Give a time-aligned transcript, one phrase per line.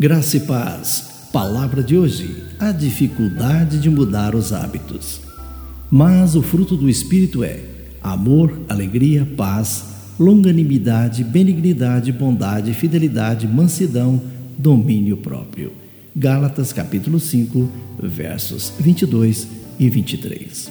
[0.00, 1.28] Graça e paz.
[1.32, 5.20] Palavra de hoje: a dificuldade de mudar os hábitos.
[5.90, 7.64] Mas o fruto do Espírito é
[8.00, 14.22] amor, alegria, paz, longanimidade, benignidade, bondade, fidelidade, mansidão,
[14.56, 15.72] domínio próprio.
[16.14, 17.68] Gálatas capítulo 5,
[18.00, 19.48] versos 22
[19.80, 20.70] e 23.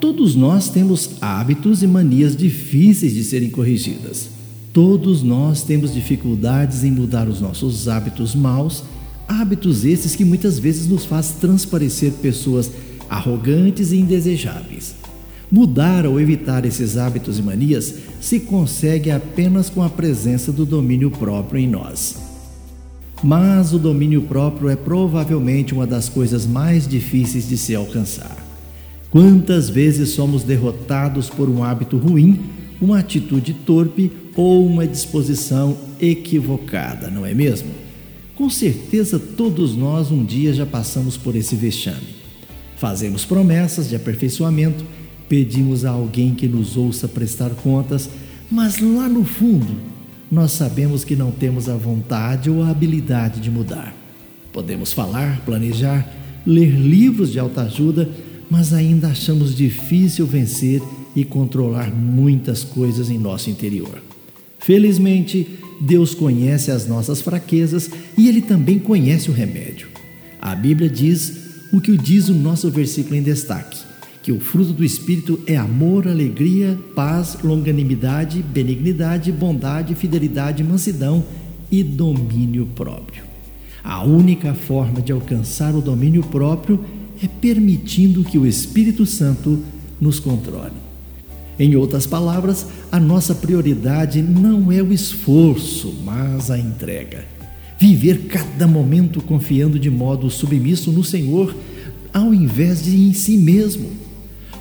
[0.00, 4.37] Todos nós temos hábitos e manias difíceis de serem corrigidas.
[4.78, 8.84] Todos nós temos dificuldades em mudar os nossos hábitos maus,
[9.26, 12.70] hábitos esses que muitas vezes nos faz transparecer pessoas
[13.10, 14.94] arrogantes e indesejáveis.
[15.50, 21.10] Mudar ou evitar esses hábitos e manias se consegue apenas com a presença do domínio
[21.10, 22.14] próprio em nós.
[23.20, 28.36] Mas o domínio próprio é provavelmente uma das coisas mais difíceis de se alcançar.
[29.10, 37.10] Quantas vezes somos derrotados por um hábito ruim, uma atitude torpe ou uma disposição equivocada,
[37.10, 37.70] não é mesmo?
[38.34, 42.16] Com certeza todos nós um dia já passamos por esse vexame.
[42.76, 44.84] Fazemos promessas de aperfeiçoamento,
[45.28, 48.08] pedimos a alguém que nos ouça prestar contas,
[48.50, 49.76] mas lá no fundo
[50.30, 53.94] nós sabemos que não temos a vontade ou a habilidade de mudar.
[54.52, 56.08] Podemos falar, planejar,
[56.46, 58.08] ler livros de autoajuda,
[58.50, 60.80] mas ainda achamos difícil vencer
[61.14, 64.02] e controlar muitas coisas em nosso interior.
[64.58, 65.46] Felizmente,
[65.80, 69.88] Deus conhece as nossas fraquezas e Ele também conhece o remédio.
[70.40, 73.78] A Bíblia diz o que diz o nosso versículo em destaque:
[74.22, 81.24] que o fruto do Espírito é amor, alegria, paz, longanimidade, benignidade, bondade, fidelidade, mansidão
[81.70, 83.24] e domínio próprio.
[83.82, 86.84] A única forma de alcançar o domínio próprio
[87.22, 89.62] é permitindo que o Espírito Santo
[90.00, 90.87] nos controle.
[91.58, 97.24] Em outras palavras, a nossa prioridade não é o esforço, mas a entrega.
[97.78, 101.54] Viver cada momento confiando de modo submisso no Senhor,
[102.12, 103.90] ao invés de em si mesmo.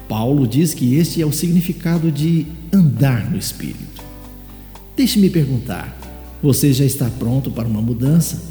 [0.08, 4.04] Paulo diz que este é o significado de andar no Espírito.
[4.96, 5.96] Deixe-me perguntar:
[6.42, 8.42] você já está pronto para uma mudança?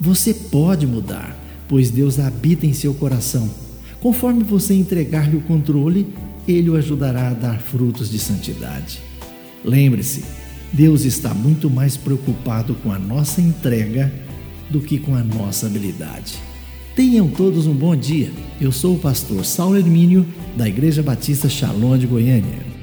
[0.00, 1.36] Você pode mudar,
[1.68, 3.48] pois Deus habita em seu coração.
[4.00, 6.06] Conforme você entregar-lhe o controle,
[6.46, 9.00] ele o ajudará a dar frutos de santidade.
[9.64, 10.24] Lembre-se,
[10.72, 14.12] Deus está muito mais preocupado com a nossa entrega
[14.70, 16.38] do que com a nossa habilidade.
[16.94, 18.30] Tenham todos um bom dia.
[18.60, 20.26] Eu sou o pastor Saulo Hermínio,
[20.56, 22.75] da Igreja Batista Shalom de Goiânia.